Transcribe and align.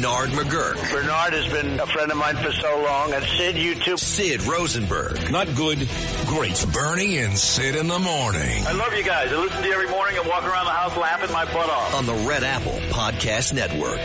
Bernard 0.00 0.30
McGurk. 0.30 0.92
Bernard 0.92 1.32
has 1.32 1.52
been 1.52 1.80
a 1.80 1.86
friend 1.88 2.12
of 2.12 2.18
mine 2.18 2.36
for 2.36 2.52
so 2.52 2.82
long. 2.84 3.12
And 3.12 3.24
Sid, 3.24 3.56
you 3.56 3.74
too. 3.74 3.96
Sid 3.96 4.44
Rosenberg. 4.44 5.32
Not 5.32 5.52
good, 5.56 5.88
great. 6.26 6.64
Bernie 6.72 7.18
and 7.18 7.36
Sid 7.36 7.74
in 7.74 7.88
the 7.88 7.98
morning. 7.98 8.64
I 8.64 8.72
love 8.74 8.94
you 8.94 9.02
guys. 9.02 9.32
I 9.32 9.36
listen 9.36 9.60
to 9.60 9.66
you 9.66 9.74
every 9.74 9.88
morning 9.88 10.16
and 10.16 10.28
walk 10.28 10.44
around 10.44 10.66
the 10.66 10.70
house 10.70 10.96
laughing 10.96 11.32
my 11.32 11.44
butt 11.46 11.68
off. 11.68 11.94
On 11.96 12.06
the 12.06 12.14
Red 12.28 12.44
Apple 12.44 12.78
Podcast 12.90 13.52
Network. 13.54 13.98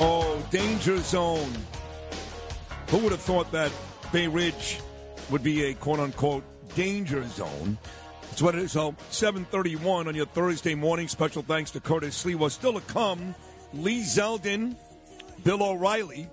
Oh, 0.00 0.44
danger 0.50 0.98
zone. 0.98 1.52
Who 2.88 2.98
would 2.98 3.12
have 3.12 3.22
thought 3.22 3.52
that 3.52 3.70
Bay 4.12 4.26
Ridge 4.26 4.80
would 5.30 5.44
be 5.44 5.66
a 5.66 5.74
quote 5.74 6.00
unquote 6.00 6.42
danger 6.74 7.24
zone? 7.28 7.78
That's 8.32 8.40
what 8.40 8.54
it 8.54 8.62
is. 8.62 8.72
So 8.72 8.96
731 9.10 10.08
on 10.08 10.14
your 10.14 10.24
Thursday 10.24 10.74
morning. 10.74 11.06
Special 11.06 11.42
thanks 11.42 11.70
to 11.72 11.80
Curtis 11.80 12.24
Sliwa. 12.24 12.38
Was 12.38 12.54
still 12.54 12.72
to 12.72 12.80
come. 12.80 13.34
Lee 13.74 14.00
Zeldin, 14.00 14.74
Bill 15.44 15.62
O'Reilly, 15.62 16.30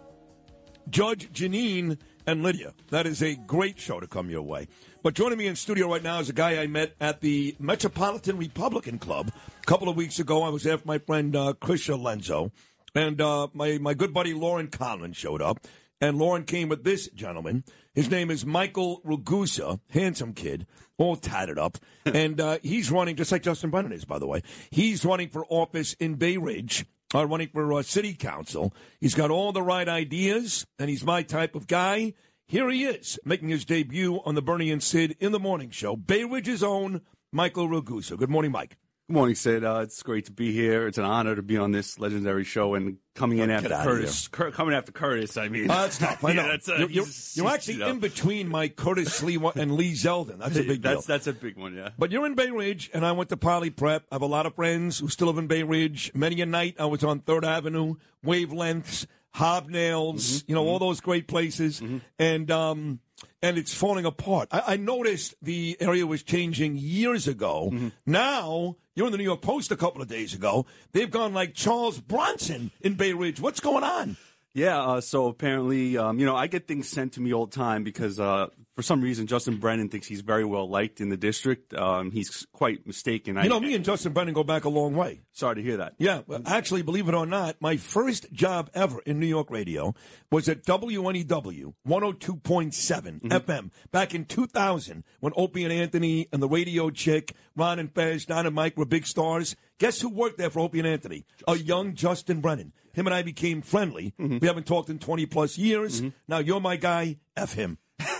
Judge 0.89 1.29
Jeanine, 1.33 1.97
and 2.25 2.41
Lydia. 2.41 2.73
That 2.89 3.05
is 3.05 3.21
a 3.21 3.35
great 3.35 3.77
show 3.77 3.99
to 3.99 4.07
come 4.07 4.29
your 4.29 4.43
way. 4.43 4.69
But 5.03 5.13
joining 5.13 5.37
me 5.39 5.47
in 5.47 5.57
studio 5.57 5.91
right 5.91 6.01
now 6.01 6.21
is 6.21 6.29
a 6.29 6.33
guy 6.33 6.61
I 6.61 6.67
met 6.67 6.95
at 7.01 7.19
the 7.19 7.57
Metropolitan 7.59 8.37
Republican 8.37 8.97
Club 8.97 9.33
a 9.61 9.65
couple 9.65 9.89
of 9.89 9.97
weeks 9.97 10.19
ago. 10.19 10.43
I 10.43 10.49
was 10.49 10.63
there 10.63 10.77
with 10.77 10.85
my 10.85 10.99
friend 10.99 11.35
uh, 11.35 11.51
Chris 11.59 11.85
Lenzo, 11.85 12.51
and 12.95 13.19
uh, 13.19 13.49
my 13.51 13.77
my 13.77 13.93
good 13.93 14.13
buddy 14.13 14.33
Lauren 14.33 14.69
Conlon 14.69 15.13
showed 15.13 15.41
up. 15.41 15.67
And 16.01 16.17
Lauren 16.17 16.45
came 16.45 16.69
with 16.69 16.83
this 16.83 17.09
gentleman. 17.09 17.63
His 17.93 18.09
name 18.09 18.31
is 18.31 18.45
Michael 18.45 19.01
Ragusa, 19.03 19.79
handsome 19.89 20.33
kid, 20.33 20.65
all 20.97 21.15
tatted 21.17 21.59
up. 21.59 21.77
and 22.05 22.39
uh, 22.39 22.59
he's 22.63 22.89
running, 22.89 23.15
just 23.15 23.31
like 23.31 23.43
Justin 23.43 23.69
Brennan 23.69 23.91
is, 23.91 24.05
by 24.05 24.19
the 24.19 24.27
way. 24.27 24.41
He's 24.69 25.03
running 25.03 25.29
for 25.29 25.45
office 25.49 25.93
in 25.93 26.15
Bay 26.15 26.37
Ridge, 26.37 26.85
uh, 27.13 27.25
running 27.27 27.49
for 27.49 27.73
uh, 27.73 27.81
city 27.81 28.13
council. 28.13 28.73
He's 29.01 29.15
got 29.15 29.31
all 29.31 29.51
the 29.51 29.61
right 29.61 29.87
ideas, 29.87 30.65
and 30.77 30.89
he's 30.89 31.03
my 31.03 31.23
type 31.23 31.55
of 31.55 31.67
guy. 31.67 32.13
Here 32.47 32.69
he 32.69 32.85
is, 32.85 33.19
making 33.25 33.49
his 33.49 33.65
debut 33.65 34.21
on 34.25 34.35
the 34.35 34.41
Bernie 34.41 34.71
and 34.71 34.81
Sid 34.81 35.17
in 35.19 35.31
the 35.31 35.39
Morning 35.39 35.69
Show. 35.69 35.95
Bay 35.95 36.23
Ridge's 36.23 36.63
own 36.63 37.01
Michael 37.31 37.67
Ragusa. 37.67 38.17
Good 38.17 38.29
morning, 38.29 38.51
Mike. 38.51 38.77
Good 39.09 39.15
morning, 39.15 39.33
Sid. 39.33 39.63
Uh, 39.63 39.79
it's 39.81 40.03
great 40.03 40.25
to 40.25 40.31
be 40.31 40.51
here. 40.51 40.85
It's 40.85 40.99
an 40.99 41.03
honor 41.03 41.35
to 41.35 41.41
be 41.41 41.57
on 41.57 41.71
this 41.71 41.97
legendary 41.97 42.43
show 42.43 42.75
and 42.75 42.97
coming 43.15 43.39
in 43.39 43.49
after 43.49 43.69
Curtis. 43.69 44.27
Cur- 44.27 44.51
coming 44.51 44.75
after 44.75 44.91
Curtis, 44.91 45.35
I 45.35 45.49
mean, 45.49 45.67
Uh, 45.67 45.77
that's 45.81 45.97
tough. 45.97 46.23
I 46.23 46.33
know. 46.33 46.43
Yeah, 46.43 46.47
that's, 46.49 46.69
uh, 46.69 46.75
you're, 46.75 46.89
you're, 46.91 47.05
you're 47.33 47.47
actually 47.47 47.73
you 47.73 47.79
know. 47.79 47.87
in 47.89 47.97
between 47.97 48.47
Mike 48.49 48.75
Curtis 48.75 49.19
Sliwa 49.19 49.55
and 49.55 49.71
Lee 49.75 49.93
Zeldin. 49.93 50.37
That's 50.37 50.57
a 50.57 50.61
big 50.63 50.83
deal. 50.83 50.91
That's 50.93 51.07
that's 51.07 51.25
a 51.25 51.33
big 51.33 51.57
one, 51.57 51.73
yeah. 51.73 51.89
But 51.97 52.11
you're 52.11 52.27
in 52.27 52.35
Bay 52.35 52.51
Ridge, 52.51 52.91
and 52.93 53.03
I 53.03 53.11
went 53.13 53.29
to 53.29 53.37
Poly 53.37 53.71
Prep. 53.71 54.03
I 54.11 54.15
have 54.15 54.21
a 54.21 54.27
lot 54.27 54.45
of 54.45 54.53
friends 54.53 54.99
who 54.99 55.07
still 55.07 55.25
live 55.25 55.39
in 55.39 55.47
Bay 55.47 55.63
Ridge. 55.63 56.11
Many 56.13 56.39
a 56.41 56.45
night 56.45 56.75
I 56.77 56.85
was 56.85 57.03
on 57.03 57.21
Third 57.21 57.43
Avenue, 57.43 57.95
Wavelengths, 58.23 59.07
Hobnails, 59.35 60.43
you 60.47 60.55
know, 60.55 60.65
all 60.67 60.79
those 60.79 60.99
great 61.01 61.27
places. 61.27 61.81
And 62.17 62.51
um, 62.51 62.99
and 63.41 63.57
it's 63.57 63.73
falling 63.73 64.05
apart. 64.05 64.49
I, 64.51 64.63
I 64.73 64.77
noticed 64.77 65.35
the 65.41 65.77
area 65.79 66.05
was 66.07 66.23
changing 66.23 66.77
years 66.77 67.27
ago. 67.27 67.91
Now 68.05 68.75
you're 68.95 69.05
in 69.07 69.11
the 69.11 69.17
New 69.17 69.23
York 69.23 69.41
Post 69.41 69.71
a 69.71 69.77
couple 69.77 70.01
of 70.01 70.07
days 70.07 70.33
ago. 70.33 70.65
They've 70.91 71.09
gone 71.11 71.33
like 71.33 71.53
Charles 71.53 71.99
Bronson 71.99 72.71
in 72.81 72.95
Bay 72.95 73.13
Ridge. 73.13 73.39
What's 73.39 73.59
going 73.59 73.83
on? 73.83 74.17
Yeah, 74.53 74.81
uh, 74.81 75.01
so 75.01 75.27
apparently, 75.27 75.95
um, 75.97 76.17
you 76.19 76.25
know, 76.25 76.35
I 76.35 76.47
get 76.47 76.67
things 76.67 76.89
sent 76.89 77.13
to 77.13 77.21
me 77.21 77.31
all 77.33 77.45
the 77.45 77.55
time 77.55 77.83
because 77.83 78.19
uh, 78.19 78.47
for 78.79 78.83
some 78.83 79.01
reason 79.01 79.27
Justin 79.27 79.57
Brennan 79.57 79.89
thinks 79.89 80.07
he's 80.07 80.21
very 80.21 80.45
well 80.45 80.69
liked 80.69 81.01
in 81.01 81.09
the 81.09 81.17
district. 81.17 81.73
Um, 81.73 82.11
he's 82.11 82.47
quite 82.53 82.87
mistaken. 82.87 83.37
I, 83.37 83.43
You 83.43 83.49
know, 83.49 83.59
me 83.59 83.75
and 83.75 83.83
Justin 83.83 84.13
Brennan 84.13 84.33
go 84.33 84.45
back 84.45 84.63
a 84.63 84.69
long 84.69 84.95
way. 84.95 85.19
sorry 85.33 85.55
to 85.55 85.61
hear 85.61 85.75
that. 85.75 85.95
Yeah, 85.97 86.21
well, 86.27 86.41
actually, 86.45 86.81
believe 86.81 87.09
it 87.09 87.13
or 87.13 87.25
not, 87.25 87.57
my 87.59 87.75
first 87.75 88.31
job 88.31 88.69
ever 88.73 89.01
in 89.05 89.19
New 89.19 89.25
York 89.25 89.51
radio 89.51 89.93
was 90.31 90.47
at 90.47 90.63
WNEW 90.63 91.73
102.7 91.85 93.19
FM 93.19 93.19
mm-hmm. 93.19 93.67
back 93.91 94.15
in 94.15 94.23
2000 94.23 95.03
when 95.19 95.33
Opie 95.35 95.65
and 95.65 95.73
Anthony 95.73 96.29
and 96.31 96.41
the 96.41 96.47
radio 96.47 96.89
chick, 96.89 97.33
Ron 97.57 97.79
and 97.79 97.93
Fez, 97.93 98.23
Don 98.23 98.45
and 98.45 98.55
Mike 98.55 98.77
were 98.77 98.85
big 98.85 99.05
stars. 99.05 99.57
Guess 99.77 99.99
who 99.99 100.07
worked 100.07 100.37
there 100.37 100.49
for 100.49 100.61
Opie 100.61 100.79
and 100.79 100.87
Anthony? 100.87 101.25
A 101.49 101.57
young 101.57 101.95
Justin 101.95 102.39
Brennan. 102.39 102.71
Him 102.93 103.07
and 103.07 103.13
I 103.13 103.23
became 103.23 103.61
friendly. 103.61 104.13
Mm-hmm. 104.17 104.37
We 104.39 104.47
haven't 104.47 104.67
talked 104.67 104.89
in 104.89 104.99
20 104.99 105.25
plus 105.25 105.57
years. 105.57 105.99
Mm-hmm. 105.99 106.09
Now 106.29 106.37
you're 106.37 106.61
my 106.61 106.77
guy. 106.77 107.17
F 107.35 107.55
him. 107.55 107.77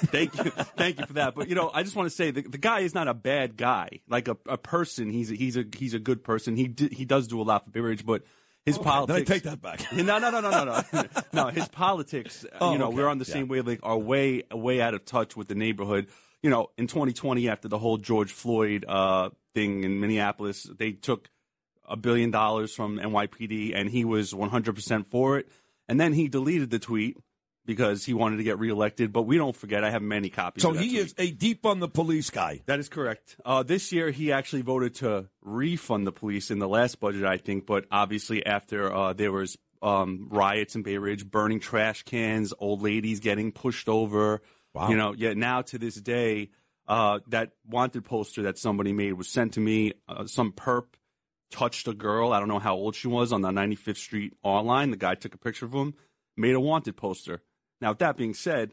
Thank 0.07 0.35
you, 0.37 0.51
thank 0.51 0.99
you 0.99 1.05
for 1.05 1.13
that. 1.13 1.35
But 1.35 1.49
you 1.49 1.55
know, 1.55 1.69
I 1.73 1.83
just 1.83 1.95
want 1.95 2.07
to 2.09 2.15
say 2.15 2.31
the, 2.31 2.41
the 2.41 2.57
guy 2.57 2.79
is 2.81 2.93
not 2.93 3.07
a 3.07 3.13
bad 3.13 3.57
guy. 3.57 3.99
Like 4.07 4.27
a, 4.27 4.37
a 4.47 4.57
person, 4.57 5.09
he's 5.09 5.31
a, 5.31 5.35
he's 5.35 5.57
a 5.57 5.65
he's 5.77 5.93
a 5.93 5.99
good 5.99 6.23
person. 6.23 6.55
He 6.55 6.67
di- 6.67 6.93
he 6.93 7.05
does 7.05 7.27
do 7.27 7.41
a 7.41 7.43
lot 7.43 7.65
for 7.65 7.71
Bay 7.71 7.79
Ridge, 7.81 8.05
but 8.05 8.23
his 8.65 8.77
I 8.77 8.81
politics. 8.83 9.29
take 9.29 9.43
that 9.43 9.61
back. 9.61 9.81
No, 9.93 10.03
no, 10.19 10.29
no, 10.29 10.41
no, 10.41 10.49
no, 10.49 10.81
no. 10.93 11.03
no, 11.33 11.47
his 11.47 11.67
politics, 11.69 12.45
Oh, 12.59 12.73
you 12.73 12.77
know, 12.77 12.87
okay. 12.87 12.97
we're 12.97 13.07
on 13.07 13.17
the 13.17 13.25
Yeah. 13.25 13.33
same 13.33 13.47
wavelength, 13.47 13.79
are 13.83 13.97
way, 13.97 14.43
way 14.51 14.81
out 14.81 14.93
of 14.93 15.05
touch 15.05 15.35
with 15.37 15.47
the 15.47 15.55
neighborhood. 15.55 16.07
You 16.43 16.49
know, 16.49 16.67
in 16.77 16.87
2020, 16.87 17.49
after 17.49 17.67
the 17.67 17.77
whole 17.77 17.97
George 17.97 18.31
Floyd 18.31 18.85
uh, 18.87 19.29
thing 19.53 19.83
in 19.83 19.99
Minneapolis, 19.99 20.63
they 20.63 20.91
took 20.91 21.29
a 21.87 21.95
billion 21.97 22.31
dollars 22.31 22.73
from 22.75 22.97
NYPD 22.99 23.73
and 23.75 23.89
he 23.89 24.05
was 24.05 24.33
100% 24.33 25.07
for 25.09 25.37
it. 25.39 25.49
And 25.87 25.99
then 25.99 26.13
he 26.13 26.27
deleted 26.27 26.69
the 26.69 26.79
tweet 26.79 27.17
because 27.69 28.03
he 28.03 28.15
wanted 28.15 28.37
to 28.37 28.43
get 28.43 28.57
reelected. 28.57 29.13
But 29.13 29.27
we 29.27 29.37
don't 29.37 29.55
forget, 29.55 29.83
I 29.83 29.91
have 29.91 30.01
many 30.01 30.29
copies 30.29 30.63
So 30.63 30.71
he 30.71 30.89
tweet. 30.89 30.99
is 31.01 31.15
a 31.19 31.29
deep 31.29 31.67
on 31.67 31.79
the 31.79 31.87
police 31.87 32.31
guy. 32.31 32.61
That 32.65 32.79
is 32.79 32.89
correct. 32.89 33.37
Uh, 33.45 33.61
this 33.61 33.91
year, 33.91 34.09
he 34.09 34.31
actually 34.31 34.63
voted 34.63 34.95
to 34.95 35.29
refund 35.43 36.07
the 36.07 36.11
police 36.11 36.49
in 36.49 36.57
the 36.57 36.67
last 36.67 36.99
budget, 36.99 37.25
I 37.25 37.37
think. 37.37 37.67
But 37.67 37.85
obviously, 37.91 38.43
after 38.43 38.91
uh, 38.91 39.13
there 39.13 39.31
was 39.31 39.55
um, 39.83 40.29
riots 40.31 40.75
in 40.75 40.81
Bay 40.81 40.97
Ridge, 40.97 41.29
burning 41.29 41.59
trash 41.59 42.01
cans, 42.01 42.55
old 42.57 42.81
ladies 42.81 43.19
getting 43.19 43.51
pushed 43.51 43.87
over. 43.87 44.41
Wow. 44.73 44.89
You 44.89 44.97
know, 44.97 45.13
yet 45.13 45.37
now 45.37 45.61
to 45.61 45.77
this 45.77 45.93
day, 45.93 46.49
uh, 46.87 47.19
that 47.27 47.51
wanted 47.67 48.03
poster 48.03 48.41
that 48.43 48.57
somebody 48.57 48.93
made 48.93 49.13
was 49.13 49.27
sent 49.27 49.53
to 49.53 49.59
me. 49.59 49.93
Uh, 50.07 50.25
some 50.25 50.53
perp 50.53 50.85
touched 51.51 51.87
a 51.87 51.93
girl. 51.93 52.33
I 52.33 52.39
don't 52.39 52.47
know 52.47 52.57
how 52.57 52.73
old 52.73 52.95
she 52.95 53.07
was 53.07 53.31
on 53.31 53.41
the 53.41 53.49
95th 53.51 53.97
Street 53.97 54.33
R 54.43 54.63
line. 54.63 54.89
The 54.89 54.97
guy 54.97 55.13
took 55.13 55.35
a 55.35 55.37
picture 55.37 55.67
of 55.67 55.73
him, 55.73 55.93
made 56.35 56.55
a 56.55 56.59
wanted 56.59 56.97
poster. 56.97 57.43
Now, 57.81 57.89
with 57.89 57.99
that 57.99 58.17
being 58.17 58.33
said, 58.33 58.71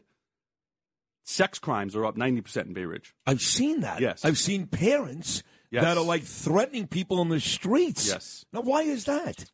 sex 1.23 1.59
crimes 1.59 1.95
are 1.95 2.05
up 2.05 2.15
90% 2.15 2.65
in 2.67 2.73
Bay 2.73 2.85
Ridge. 2.85 3.13
I've 3.25 3.41
seen 3.41 3.81
that. 3.81 4.01
Yes. 4.01 4.23
I've 4.25 4.37
seen 4.37 4.67
parents 4.67 5.43
Yes. 5.69 5.83
that 5.83 5.97
are 5.97 6.03
like 6.03 6.23
threatening 6.23 6.87
people 6.87 7.19
on 7.19 7.27
the 7.29 7.39
streets. 7.41 8.07
Yes. 8.07 8.45
Now, 8.53 8.61
why 8.61 8.83
is 8.83 9.03
that? 9.05 9.51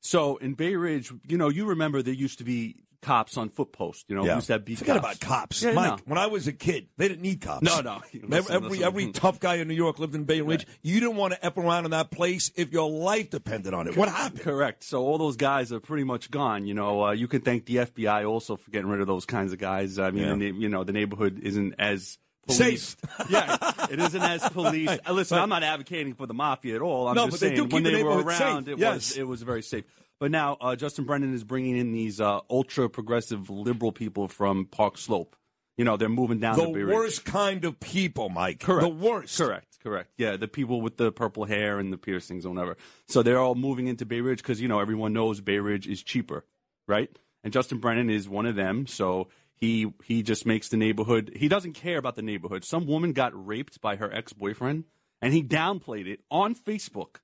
So 0.00 0.36
in 0.36 0.54
Bay 0.54 0.76
Ridge, 0.76 1.10
you 1.26 1.38
know, 1.38 1.48
you 1.48 1.64
remember 1.66 2.02
there 2.02 2.12
used 2.14 2.38
to 2.38 2.44
be 2.44 2.76
cops 3.06 3.36
on 3.36 3.48
foot 3.48 3.72
posts. 3.72 4.04
You 4.08 4.16
know, 4.16 4.22
we 4.22 4.30
used 4.30 4.48
to 4.48 4.58
beat 4.58 4.78
Forget 4.78 4.96
cops. 5.00 5.16
about 5.16 5.20
cops. 5.28 5.62
Yeah, 5.62 5.72
Mike, 5.72 5.90
no. 5.90 6.02
when 6.06 6.18
I 6.18 6.26
was 6.26 6.46
a 6.48 6.52
kid, 6.52 6.88
they 6.96 7.08
didn't 7.08 7.22
need 7.22 7.40
cops. 7.40 7.62
No, 7.62 7.80
no. 7.80 8.02
Every, 8.12 8.28
Listen, 8.28 8.54
every, 8.54 8.68
listen. 8.70 8.84
every 8.84 9.12
tough 9.12 9.38
guy 9.40 9.54
in 9.56 9.68
New 9.68 9.74
York 9.74 9.98
lived 9.98 10.14
in 10.14 10.24
Bay 10.24 10.40
Ridge. 10.40 10.66
You 10.82 10.98
didn't 11.00 11.16
want 11.16 11.34
to 11.34 11.44
F 11.44 11.56
around 11.56 11.84
in 11.84 11.92
that 11.92 12.10
place 12.10 12.50
if 12.56 12.72
your 12.72 12.90
life 12.90 13.30
depended 13.30 13.72
on 13.74 13.86
it. 13.88 13.96
What 13.96 14.08
happened? 14.08 14.40
Correct. 14.40 14.82
So 14.84 15.02
all 15.04 15.18
those 15.18 15.36
guys 15.36 15.72
are 15.72 15.80
pretty 15.80 16.04
much 16.04 16.30
gone. 16.30 16.66
You 16.66 16.74
know, 16.74 17.04
uh, 17.06 17.12
you 17.12 17.28
can 17.28 17.40
thank 17.42 17.66
the 17.66 17.76
FBI 17.76 18.28
also 18.28 18.56
for 18.56 18.70
getting 18.70 18.88
rid 18.88 19.00
of 19.00 19.06
those 19.06 19.24
kinds 19.24 19.52
of 19.52 19.58
guys. 19.58 19.98
I 19.98 20.10
mean, 20.10 20.24
Yeah. 20.24 20.34
the 20.34 20.58
you 20.58 20.68
know, 20.68 20.82
the 20.84 20.92
neighborhood 20.92 21.38
isn't 21.42 21.74
as 21.78 22.18
Safe. 22.48 22.94
yeah, 23.28 23.56
it 23.90 23.98
isn't 23.98 24.22
as 24.22 24.48
police. 24.50 24.88
Listen, 25.10 25.38
I'm 25.38 25.48
not 25.48 25.64
advocating 25.64 26.14
for 26.14 26.26
the 26.26 26.34
mafia 26.34 26.76
at 26.76 26.80
all. 26.80 27.08
I'm 27.08 27.16
No, 27.16 27.26
just 27.26 27.32
but 27.32 27.40
they 27.40 27.46
saying 27.56 27.68
do 27.68 27.74
when 27.74 27.82
keep 27.82 27.84
the 27.84 27.96
they 27.98 28.04
were 28.04 28.10
neighborhood 28.10 28.40
around, 28.40 28.64
safe. 28.66 28.74
it 28.74 28.78
Yes. 28.78 28.94
was 28.94 29.16
it 29.16 29.22
was 29.26 29.42
very 29.42 29.62
safe. 29.62 29.84
But 30.18 30.30
now 30.30 30.56
uh, 30.60 30.76
Justin 30.76 31.04
Brennan 31.04 31.34
is 31.34 31.44
bringing 31.44 31.76
in 31.76 31.92
these 31.92 32.20
uh, 32.20 32.40
ultra 32.48 32.88
progressive 32.88 33.50
liberal 33.50 33.92
people 33.92 34.28
from 34.28 34.66
Park 34.66 34.98
Slope. 34.98 35.36
You 35.76 35.84
know, 35.84 35.98
they're 35.98 36.08
moving 36.08 36.38
down 36.38 36.56
The 36.56 36.66
to 36.66 36.72
Bay 36.72 36.82
Ridge. 36.82 36.88
The 36.88 36.94
worst 36.94 37.24
kind 37.26 37.64
of 37.64 37.78
people, 37.80 38.30
Mike. 38.30 38.60
Correct. 38.60 38.82
The 38.82 38.88
worst. 38.88 39.36
Correct. 39.36 39.78
Correct. 39.82 40.10
Yeah, 40.16 40.36
the 40.36 40.48
people 40.48 40.80
with 40.80 40.96
the 40.96 41.12
purple 41.12 41.44
hair 41.44 41.78
and 41.78 41.92
the 41.92 41.98
piercings 41.98 42.44
or 42.44 42.50
whatever. 42.52 42.76
So 43.06 43.22
they're 43.22 43.38
all 43.38 43.54
moving 43.54 43.86
into 43.86 44.04
Bay 44.06 44.20
Ridge 44.20 44.38
because 44.38 44.60
you 44.60 44.68
know 44.68 44.80
everyone 44.80 45.12
knows 45.12 45.40
Bay 45.40 45.58
Ridge 45.58 45.86
is 45.86 46.02
cheaper, 46.02 46.44
right? 46.88 47.08
And 47.44 47.52
Justin 47.52 47.78
Brennan 47.78 48.10
is 48.10 48.28
one 48.28 48.46
of 48.46 48.56
them. 48.56 48.86
So 48.86 49.28
he 49.54 49.92
he 50.02 50.22
just 50.22 50.44
makes 50.44 50.68
the 50.68 50.76
neighborhood. 50.76 51.32
He 51.36 51.46
doesn't 51.46 51.74
care 51.74 51.98
about 51.98 52.16
the 52.16 52.22
neighborhood. 52.22 52.64
Some 52.64 52.86
woman 52.86 53.12
got 53.12 53.32
raped 53.46 53.80
by 53.80 53.96
her 53.96 54.12
ex 54.12 54.32
boyfriend, 54.32 54.84
and 55.22 55.32
he 55.32 55.42
downplayed 55.42 56.06
it 56.06 56.20
on 56.30 56.54
Facebook. 56.54 57.16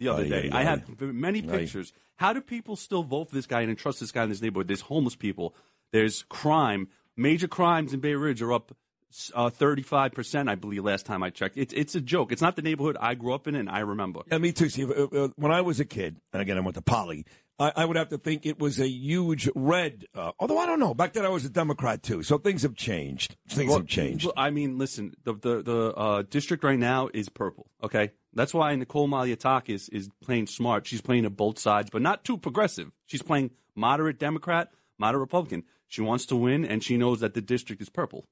The 0.00 0.08
other 0.08 0.24
Aye, 0.24 0.28
day. 0.28 0.50
aye, 0.50 0.60
I 0.60 0.64
have 0.64 1.00
many 1.00 1.42
pictures. 1.42 1.92
How 2.16 2.32
do 2.32 2.40
people 2.40 2.74
still 2.74 3.04
vote 3.04 3.28
for 3.28 3.36
this 3.36 3.46
guy 3.46 3.60
and 3.60 3.78
trust 3.78 4.00
this 4.00 4.10
guy 4.10 4.24
in 4.24 4.30
this 4.30 4.42
neighborhood? 4.42 4.66
There's 4.66 4.80
homeless 4.80 5.14
people. 5.14 5.54
There's 5.92 6.24
crime. 6.24 6.88
Major 7.16 7.46
crimes 7.46 7.92
in 7.94 8.00
Bay 8.00 8.14
Ridge 8.14 8.42
are 8.42 8.52
up 8.52 8.74
uh, 9.34 9.50
35%, 9.50 10.48
I 10.48 10.54
believe, 10.54 10.84
last 10.84 11.06
time 11.06 11.22
I 11.22 11.30
checked. 11.30 11.56
It's, 11.56 11.72
it's 11.72 11.94
a 11.94 12.00
joke. 12.00 12.32
It's 12.32 12.42
not 12.42 12.56
the 12.56 12.62
neighborhood 12.62 12.96
I 13.00 13.14
grew 13.14 13.34
up 13.34 13.46
in 13.48 13.54
and 13.54 13.68
I 13.68 13.80
remember. 13.80 14.20
Yeah, 14.30 14.38
me 14.38 14.52
too, 14.52 14.68
Steve. 14.68 14.90
Uh, 14.90 15.04
uh, 15.04 15.28
when 15.36 15.52
I 15.52 15.60
was 15.60 15.80
a 15.80 15.84
kid, 15.84 16.16
and 16.32 16.40
again, 16.42 16.56
I 16.56 16.60
went 16.60 16.76
to 16.76 16.82
Poly, 16.82 17.24
I, 17.58 17.72
I 17.76 17.84
would 17.84 17.96
have 17.96 18.08
to 18.08 18.18
think 18.18 18.46
it 18.46 18.58
was 18.58 18.80
a 18.80 18.88
huge 18.88 19.48
red. 19.54 20.06
Uh, 20.14 20.32
although 20.38 20.58
I 20.58 20.66
don't 20.66 20.80
know. 20.80 20.94
Back 20.94 21.12
then, 21.12 21.26
I 21.26 21.28
was 21.28 21.44
a 21.44 21.50
Democrat 21.50 22.02
too, 22.02 22.22
so 22.22 22.38
things 22.38 22.62
have 22.62 22.74
changed. 22.74 23.36
Things 23.48 23.68
Well, 23.68 23.78
have 23.80 23.86
changed. 23.86 24.24
well, 24.24 24.34
I 24.36 24.50
mean, 24.50 24.78
listen, 24.78 25.14
the 25.24 25.34
the, 25.34 25.62
the 25.62 25.94
uh, 25.94 26.22
district 26.22 26.64
right 26.64 26.78
now 26.78 27.10
is 27.12 27.28
purple. 27.28 27.66
Okay, 27.82 28.12
that's 28.32 28.54
why 28.54 28.74
Nicole 28.74 29.08
Malliotakis 29.08 29.90
is 29.92 30.08
playing 30.22 30.46
smart. 30.46 30.86
She's 30.86 31.02
playing 31.02 31.26
at 31.26 31.36
both 31.36 31.58
sides, 31.58 31.90
but 31.90 32.00
not 32.00 32.24
too 32.24 32.38
progressive. 32.38 32.90
She's 33.06 33.22
playing 33.22 33.50
moderate 33.74 34.18
Democrat, 34.18 34.70
moderate 34.98 35.20
Republican. 35.20 35.64
She 35.86 36.00
wants 36.00 36.24
to 36.26 36.36
win, 36.36 36.64
and 36.64 36.82
she 36.82 36.96
knows 36.96 37.20
that 37.20 37.34
the 37.34 37.42
district 37.42 37.82
is 37.82 37.90
purple. 37.90 38.24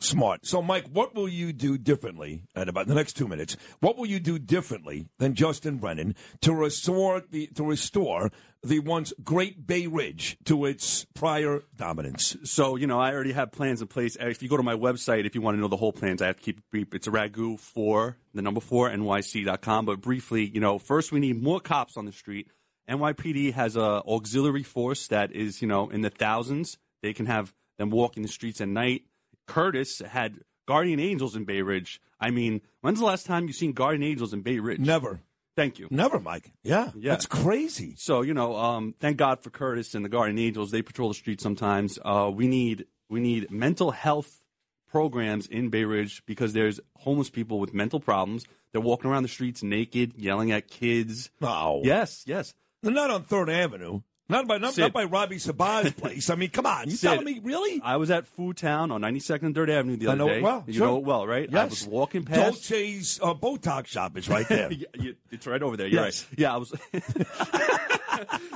Smart. 0.00 0.44
So, 0.44 0.60
Mike, 0.60 0.86
what 0.92 1.14
will 1.14 1.28
you 1.28 1.52
do 1.52 1.78
differently 1.78 2.42
at 2.54 2.68
about 2.68 2.88
the 2.88 2.94
next 2.94 3.14
two 3.14 3.28
minutes? 3.28 3.56
What 3.80 3.96
will 3.96 4.06
you 4.06 4.20
do 4.20 4.38
differently 4.38 5.06
than 5.18 5.34
Justin 5.34 5.76
Brennan 5.78 6.14
to 6.42 6.52
restore 6.52 7.22
the 7.30 7.46
to 7.54 7.64
restore 7.64 8.30
the 8.62 8.80
once 8.80 9.12
great 9.22 9.66
Bay 9.66 9.86
Ridge 9.86 10.36
to 10.44 10.66
its 10.66 11.06
prior 11.14 11.62
dominance? 11.76 12.36
So, 12.44 12.76
you 12.76 12.86
know, 12.86 12.98
I 12.98 13.12
already 13.12 13.32
have 13.32 13.52
plans 13.52 13.80
in 13.80 13.86
place. 13.86 14.16
If 14.20 14.42
you 14.42 14.48
go 14.48 14.56
to 14.56 14.62
my 14.62 14.74
website, 14.74 15.26
if 15.26 15.34
you 15.34 15.40
want 15.40 15.56
to 15.56 15.60
know 15.60 15.68
the 15.68 15.76
whole 15.76 15.92
plans, 15.92 16.20
I 16.20 16.26
have 16.26 16.36
to 16.36 16.42
keep 16.42 16.58
it 16.58 16.64
brief. 16.70 16.92
It's 16.92 17.06
a 17.06 17.10
ragu 17.10 17.58
for 17.58 18.18
the 18.34 18.42
number 18.42 18.60
four, 18.60 18.90
NYC.com. 18.90 19.86
But 19.86 20.00
briefly, 20.00 20.44
you 20.44 20.60
know, 20.60 20.78
first 20.78 21.12
we 21.12 21.20
need 21.20 21.42
more 21.42 21.60
cops 21.60 21.96
on 21.96 22.04
the 22.04 22.12
street. 22.12 22.48
NYPD 22.90 23.54
has 23.54 23.76
a 23.76 24.02
auxiliary 24.06 24.64
force 24.64 25.06
that 25.08 25.32
is, 25.32 25.62
you 25.62 25.68
know, 25.68 25.88
in 25.88 26.02
the 26.02 26.10
thousands. 26.10 26.78
They 27.02 27.12
can 27.14 27.26
have 27.26 27.54
them 27.78 27.90
walking 27.90 28.22
the 28.22 28.28
streets 28.28 28.60
at 28.60 28.68
night. 28.68 29.02
Curtis 29.46 30.00
had 30.00 30.40
guardian 30.66 31.00
angels 31.00 31.36
in 31.36 31.44
Bay 31.44 31.62
Ridge. 31.62 32.00
I 32.20 32.30
mean, 32.30 32.60
when's 32.80 32.98
the 33.00 33.04
last 33.04 33.26
time 33.26 33.46
you've 33.46 33.56
seen 33.56 33.72
guardian 33.72 34.02
angels 34.02 34.32
in 34.32 34.40
Bay 34.42 34.58
Ridge? 34.58 34.80
Never. 34.80 35.20
Thank 35.56 35.78
you. 35.78 35.86
Never, 35.90 36.18
Mike. 36.18 36.50
Yeah, 36.64 36.90
Yeah. 36.96 37.12
that's 37.12 37.26
crazy. 37.26 37.94
So 37.96 38.22
you 38.22 38.34
know, 38.34 38.56
um, 38.56 38.94
thank 38.98 39.16
God 39.18 39.40
for 39.42 39.50
Curtis 39.50 39.94
and 39.94 40.04
the 40.04 40.08
Guardian 40.08 40.38
Angels. 40.38 40.70
They 40.72 40.82
patrol 40.82 41.08
the 41.08 41.14
streets 41.14 41.42
sometimes. 41.44 41.98
Uh, 42.04 42.30
we 42.34 42.46
need 42.48 42.86
we 43.08 43.20
need 43.20 43.50
mental 43.52 43.92
health 43.92 44.40
programs 44.88 45.46
in 45.46 45.68
Bay 45.70 45.84
Ridge 45.84 46.22
because 46.26 46.52
there's 46.54 46.80
homeless 46.98 47.30
people 47.30 47.58
with 47.60 47.72
mental 47.74 48.00
problems. 48.00 48.44
They're 48.72 48.80
walking 48.80 49.10
around 49.10 49.22
the 49.22 49.28
streets 49.28 49.62
naked, 49.62 50.14
yelling 50.16 50.50
at 50.50 50.68
kids. 50.68 51.30
Oh, 51.42 51.80
Yes, 51.84 52.24
yes. 52.26 52.54
They're 52.82 52.92
not 52.92 53.10
on 53.10 53.22
Third 53.24 53.48
Avenue. 53.48 54.00
Not 54.28 54.48
by 54.48 54.56
not, 54.56 54.76
not 54.78 54.92
by 54.94 55.04
Robbie 55.04 55.36
Sabah's 55.36 55.92
place. 56.00 56.30
I 56.30 56.34
mean, 56.34 56.48
come 56.48 56.64
on, 56.64 56.88
you 56.88 56.96
Sid. 56.96 57.10
telling 57.10 57.24
me 57.26 57.40
really? 57.42 57.80
I 57.84 57.96
was 57.96 58.10
at 58.10 58.26
Food 58.26 58.56
Town 58.56 58.90
on 58.90 59.02
92nd 59.02 59.42
and 59.42 59.54
3rd 59.54 59.68
Avenue 59.68 59.96
the 59.98 60.06
other 60.06 60.14
I 60.14 60.16
know 60.16 60.28
day. 60.28 60.38
it 60.38 60.42
well. 60.42 60.64
You 60.66 60.72
sure. 60.72 60.86
know 60.86 60.96
it 60.96 61.04
well, 61.04 61.26
right? 61.26 61.48
I 61.48 61.52
Yes. 61.52 61.70
was 61.70 61.86
walking 61.86 62.24
past. 62.24 62.40
Dolce's 62.40 63.20
uh, 63.22 63.34
Botox 63.34 63.86
shop 63.88 64.16
is 64.16 64.28
right 64.28 64.48
there. 64.48 64.70
Yeah, 64.72 64.86
you- 64.94 65.16
it's 65.30 65.46
right 65.46 65.62
over 65.62 65.76
there. 65.76 65.86
You're 65.88 66.04
Yes. 66.06 66.26
right. 66.30 66.38
Yeah, 66.38 66.54
I 66.54 66.56
was. 66.56 66.72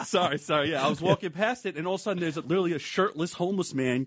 sorry, 0.04 0.38
sorry. 0.38 0.70
Yeah, 0.70 0.86
I 0.86 0.88
was 0.88 1.00
walking 1.00 1.30
past 1.30 1.66
it, 1.66 1.76
and 1.76 1.86
all 1.86 1.94
of 1.94 2.00
a 2.00 2.02
sudden, 2.02 2.20
there's 2.20 2.36
literally 2.36 2.72
a 2.72 2.78
shirtless 2.78 3.32
homeless 3.34 3.74
man 3.74 4.06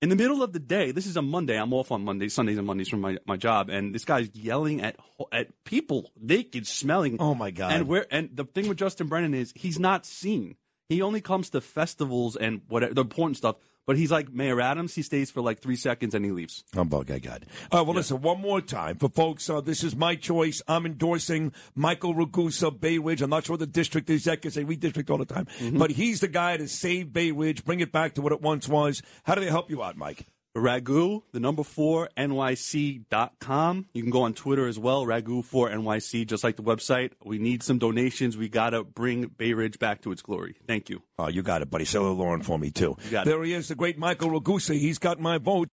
in 0.00 0.08
the 0.08 0.16
middle 0.16 0.42
of 0.42 0.52
the 0.52 0.58
day. 0.58 0.92
This 0.92 1.06
is 1.06 1.16
a 1.16 1.22
Monday. 1.22 1.58
I'm 1.58 1.72
off 1.72 1.90
on 1.90 2.04
Mondays, 2.04 2.34
Sundays, 2.34 2.58
and 2.58 2.66
Mondays 2.66 2.88
from 2.88 3.00
my, 3.00 3.18
my 3.26 3.36
job, 3.36 3.70
and 3.70 3.94
this 3.94 4.04
guy's 4.04 4.30
yelling 4.34 4.82
at 4.82 4.96
at 5.32 5.48
people, 5.64 6.12
naked, 6.20 6.66
smelling. 6.66 7.16
Oh, 7.20 7.34
my 7.34 7.50
God. 7.50 7.72
And 7.72 7.88
where? 7.88 8.06
And 8.10 8.30
the 8.34 8.44
thing 8.44 8.68
with 8.68 8.78
Justin 8.78 9.06
Brennan 9.08 9.34
is 9.34 9.52
he's 9.56 9.78
not 9.78 10.06
seen. 10.06 10.56
He 10.92 11.02
only 11.02 11.20
comes 11.20 11.50
to 11.50 11.60
festivals 11.60 12.36
and 12.36 12.60
whatever 12.68 12.94
the 12.94 13.02
important 13.02 13.36
stuff. 13.36 13.56
But 13.84 13.96
he's 13.96 14.12
like 14.12 14.32
Mayor 14.32 14.60
Adams. 14.60 14.94
He 14.94 15.02
stays 15.02 15.32
for 15.32 15.40
like 15.40 15.58
three 15.58 15.74
seconds 15.74 16.14
and 16.14 16.24
he 16.24 16.30
leaves. 16.30 16.62
Humbug, 16.72 17.10
I 17.10 17.18
got. 17.18 17.42
All 17.72 17.80
right, 17.80 17.86
well, 17.86 17.96
listen, 17.96 18.20
one 18.22 18.40
more 18.40 18.60
time 18.60 18.96
for 18.96 19.08
folks. 19.08 19.50
Uh, 19.50 19.60
this 19.60 19.82
is 19.82 19.96
my 19.96 20.14
choice. 20.14 20.62
I'm 20.68 20.86
endorsing 20.86 21.52
Michael 21.74 22.14
Ragusa, 22.14 22.70
Bay 22.70 22.98
Ridge. 22.98 23.22
I'm 23.22 23.30
not 23.30 23.44
sure 23.44 23.54
what 23.54 23.60
the 23.60 23.66
district 23.66 24.08
is 24.08 24.24
yet 24.24 24.36
because 24.40 24.54
they 24.54 24.64
redistrict 24.64 25.10
all 25.10 25.18
the 25.18 25.24
time. 25.24 25.48
But 25.72 25.90
he's 25.90 26.20
the 26.20 26.28
guy 26.28 26.56
to 26.58 26.68
save 26.68 27.12
Bay 27.12 27.32
Ridge, 27.32 27.64
bring 27.64 27.80
it 27.80 27.90
back 27.90 28.14
to 28.14 28.22
what 28.22 28.30
it 28.30 28.40
once 28.40 28.68
was. 28.68 29.02
How 29.24 29.34
do 29.34 29.40
they 29.40 29.50
help 29.50 29.68
you 29.68 29.82
out, 29.82 29.96
Mike? 29.96 30.26
Ragu, 30.56 31.22
the 31.32 31.40
number 31.40 31.62
four, 31.64 32.10
NYC.com. 32.16 33.86
You 33.94 34.02
can 34.02 34.10
go 34.10 34.22
on 34.22 34.34
Twitter 34.34 34.66
as 34.66 34.78
well, 34.78 35.06
Ragu 35.06 35.42
for 35.42 35.70
NYC, 35.70 36.26
just 36.26 36.44
like 36.44 36.56
the 36.56 36.62
website. 36.62 37.12
We 37.24 37.38
need 37.38 37.62
some 37.62 37.78
donations. 37.78 38.36
We 38.36 38.50
got 38.50 38.70
to 38.70 38.84
bring 38.84 39.28
Bay 39.28 39.54
Ridge 39.54 39.78
back 39.78 40.02
to 40.02 40.12
its 40.12 40.20
glory. 40.20 40.56
Thank 40.66 40.90
you. 40.90 41.02
Oh, 41.18 41.28
you 41.28 41.42
got 41.42 41.62
it, 41.62 41.70
buddy. 41.70 41.86
Say 41.86 41.98
hello, 41.98 42.12
Lauren, 42.12 42.42
for 42.42 42.58
me, 42.58 42.70
too. 42.70 42.96
got 43.10 43.26
it. 43.26 43.30
there 43.30 43.42
he 43.44 43.54
is, 43.54 43.68
the 43.68 43.74
great 43.74 43.96
Michael 43.96 44.28
Ragusa. 44.28 44.74
He's 44.78 44.98
got 44.98 45.18
my 45.18 45.38
vote. 45.38 45.70